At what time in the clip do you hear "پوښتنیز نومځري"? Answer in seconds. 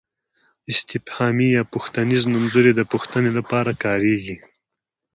1.73-2.71